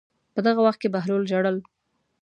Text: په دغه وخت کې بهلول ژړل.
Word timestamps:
په 0.33 0.39
دغه 0.45 0.61
وخت 0.65 0.79
کې 0.81 0.93
بهلول 0.93 1.23
ژړل. 1.31 1.57